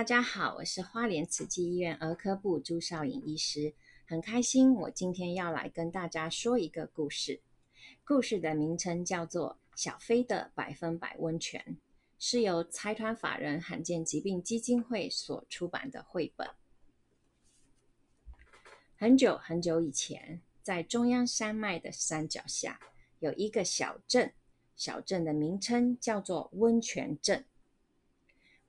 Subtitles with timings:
[0.00, 3.74] 大家好，我是花莲慈济医院儿科部朱少颖医师，
[4.06, 7.42] 很开心我今天要来跟大家说一个故事。
[8.02, 11.62] 故事的名称叫做《小飞的百分百温泉》，
[12.18, 16.48] 是由财团法人罕见疾病基金会所出版的绘本。
[18.96, 22.80] 很久很久以前，在中央山脉的山脚下，
[23.18, 24.32] 有一个小镇。
[24.74, 27.44] 小镇的名称叫做温泉镇。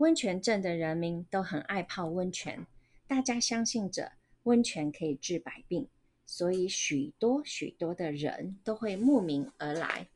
[0.00, 2.66] 温泉镇的人民都很爱泡温泉，
[3.06, 4.12] 大家相信着
[4.44, 5.86] 温泉可以治百病，
[6.24, 10.08] 所以许多许多的人都会慕名而来。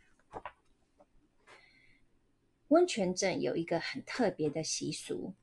[2.68, 5.34] 温泉镇有一个很特别的习俗，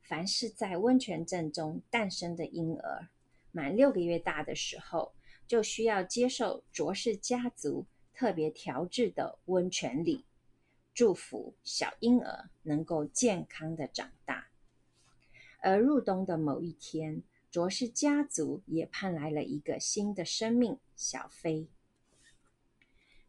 [0.00, 3.08] 凡是在温泉镇中诞生的婴儿，
[3.50, 5.12] 满六个月大的时候，
[5.46, 7.84] 就需要接受卓氏家族。
[8.14, 10.26] 特别调制的温泉礼，
[10.94, 14.48] 祝福小婴儿能够健康的长大。
[15.60, 21.68] 而入冬的某一天，卓氏家族也盼来了一个新的生命——小飞。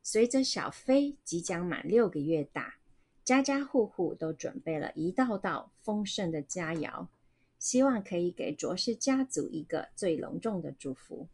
[0.01, 2.75] 随着小飞即将满六个月大，
[3.23, 7.07] 家家户户都准备了一道道丰盛的佳肴，
[7.59, 11.29] 希望可以给卓氏家族一个最隆重的祝福。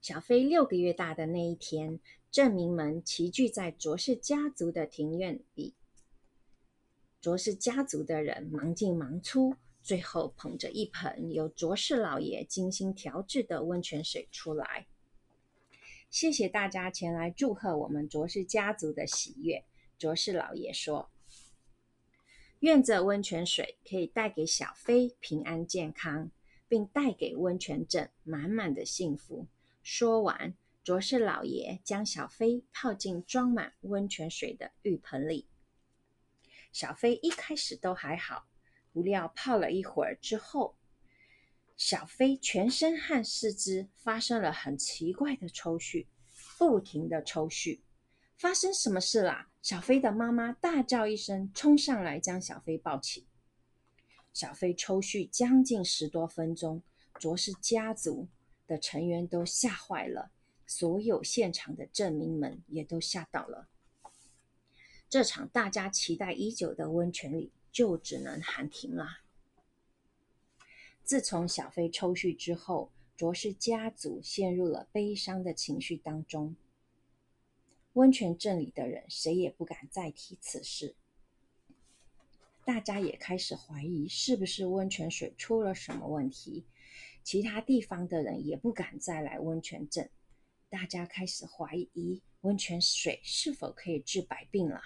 [0.00, 2.00] 小飞六个月大的那一天，
[2.32, 5.74] 镇民们齐聚在卓氏家族的庭院里。
[7.20, 14.86] 卓氏家族的人忙进忙出，最后捧着一盆由卓氏老爷精心调制的温泉水出来。
[16.08, 19.62] 谢谢大家前来祝贺我们卓氏家族的喜悦。
[19.98, 21.10] 卓氏老爷说
[22.60, 26.30] ：“愿这温泉水可以带给小飞平安健康，
[26.66, 29.46] 并带给温泉镇满满的幸福。”
[29.84, 35.46] 说完，卓氏老爷将小飞泡进装满温泉水的浴盆里。
[36.72, 38.48] 小飞一开始都还好，
[38.92, 40.76] 不料泡了一会儿之后，
[41.76, 46.06] 小飞全身和四肢发生了很奇怪的抽搐，
[46.58, 47.80] 不停地抽搐。
[48.36, 49.50] 发生什么事啦？
[49.62, 53.28] 小飞的妈妈大叫一声，冲上来将小飞抱起。
[54.32, 56.82] 小飞抽搐将近十多分钟，
[57.20, 58.26] 卓氏家族
[58.66, 60.32] 的成员都吓坏了，
[60.74, 63.68] 所有现场的镇民们也都吓到了。
[65.06, 69.18] 这场大家期待已久的温泉里就只能喊停了。
[71.04, 76.56] 自从小飞抽搐之后，卓氏家族陷入了悲伤的情绪当中。
[77.92, 80.94] 温泉镇里的人谁也不敢再提此事，
[82.64, 86.64] 大家也开始怀疑是不是温泉水出了什么问题。
[87.22, 90.10] 其他地方的人也不敢再来温泉镇，
[90.72, 94.80] 大家开始怀疑温泉水是否可以治百病了。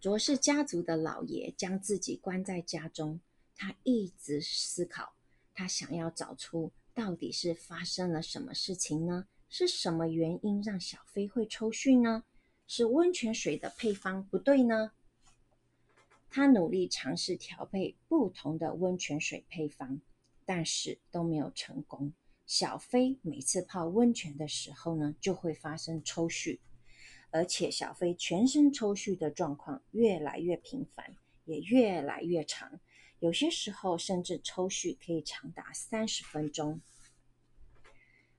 [0.00, 3.18] 卓氏家族的老爷将自己关在家中，
[3.56, 5.14] 他一直思考，
[5.52, 9.26] 他想要找出到底是发生了什么事情呢？
[9.48, 12.22] 是什么原因让小飞会抽搐呢？
[12.68, 14.92] 是温泉水的配方不对呢？
[16.30, 20.00] 他努力尝试调配不同的温泉水配方。
[20.44, 22.12] 但是都没有成功。
[22.46, 26.58] 小飞每次泡温泉的时候呢，就会发生抽搐，
[27.30, 32.80] 而且小飞全身抽搐的状况越来越频繁，也越来越长。
[33.20, 36.80] 有些时候甚至抽搐可以长达三十分钟。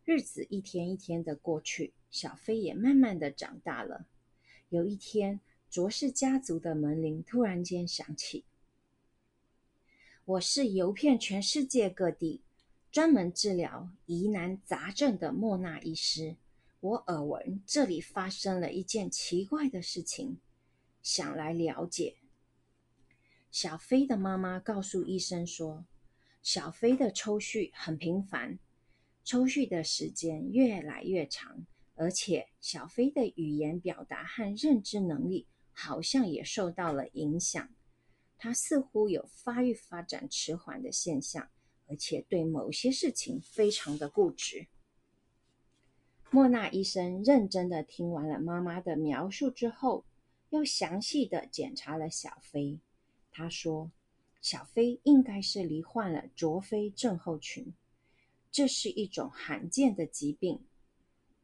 [0.03, 4.05] 日子一天一天的过去，小飞也慢慢的长大了。
[4.67, 5.39] 有一天，
[5.69, 8.43] 卓氏家族的门铃突然间响起。
[10.25, 12.41] 我是游遍全世界各地，
[12.93, 16.37] 专门治疗疑难杂症的莫娜医师。
[16.79, 20.37] 我耳闻这里发生了一件奇怪的事情，
[21.01, 22.17] 想来了解。
[23.49, 25.87] 小飞的妈妈告诉医生说，
[26.43, 28.59] 小飞的抽搐很频繁，
[29.23, 31.65] 抽搐的时间越来越长，
[31.95, 37.67] 而且小飞的语言表达和认知能力好像也受到了影响。
[38.37, 41.49] 他似乎有发育发展迟缓的现象，
[41.87, 44.67] 而且对某些事情非常的固执。
[46.29, 50.03] 莫娜医生认真的听完了妈妈的描述之后，
[50.49, 52.79] 又详细的检查了小飞。
[53.31, 53.91] 他说，
[54.41, 57.73] 小飞应该是罹患了卓飞症候群，
[58.51, 60.59] 这是一种罕见的疾病。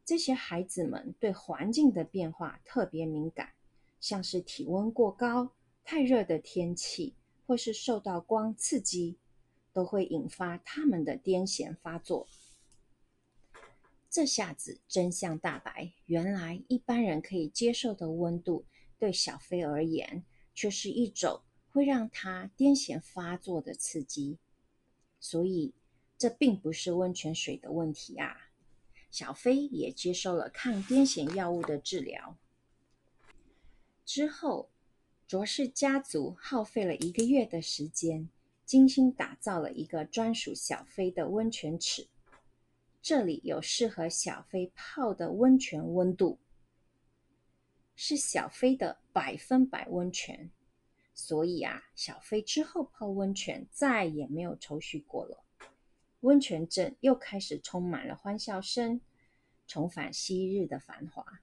[0.04, 3.52] 这些孩子们对环境的变化特别敏感，
[4.00, 5.52] 像是体温过高。
[5.84, 7.14] 太热的天气，
[7.46, 9.16] 或是受到光刺激，
[9.80, 12.28] 都会引发他们的癫痫发作。
[14.10, 18.66] 这下子真相大白，原来一般人可以接受的温度，
[18.98, 20.22] 对小飞而言
[20.54, 21.40] 却是一种
[21.70, 24.36] 会让他癫痫发作的刺激，
[25.18, 25.72] 所以
[26.18, 28.50] 这并不是温泉水的问题啊。
[29.10, 32.36] 小飞也接受了抗癫痫药物的治疗。
[34.04, 34.68] 之后，
[35.26, 38.28] 卓氏家族耗费了一个月的时间，
[38.70, 42.06] 精心打造了一个专属小飞的温泉池。
[43.02, 46.38] 这里有适合小飞泡的温泉温度，
[47.96, 50.52] 是小飞的百分百温泉。
[51.12, 55.42] 所以啊，小飞之后泡温泉再也没有愁绪过了。
[56.20, 59.00] 温泉镇又开始充满了欢笑声，
[59.66, 61.40] 重返昔日的繁华。